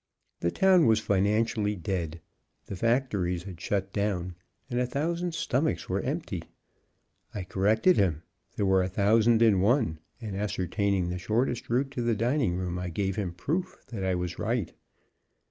The 0.39 0.49
town 0.49 0.87
was 0.87 0.99
financially 0.99 1.75
dead, 1.75 2.21
the 2.65 2.75
factories 2.75 3.43
had 3.43 3.61
shut 3.61 3.93
down, 3.93 4.33
and 4.67 4.79
a 4.79 4.87
thousand 4.87 5.35
stomachs 5.35 5.87
were 5.89 6.01
empty. 6.01 6.41
I 7.35 7.43
corrected 7.43 7.97
him; 7.97 8.23
there 8.55 8.65
were 8.65 8.81
a 8.81 8.89
thousand 8.89 9.43
and 9.43 9.61
one, 9.61 9.99
and, 10.19 10.35
ascertaining 10.35 11.09
the 11.09 11.19
shortest 11.19 11.69
route 11.69 11.91
to 11.91 12.01
the 12.01 12.15
dining 12.15 12.55
room, 12.55 12.79
I 12.79 12.89
gave 12.89 13.15
him 13.15 13.31
proof 13.31 13.77
that 13.89 14.03
I 14.03 14.15
was 14.15 14.39
right. 14.39 14.73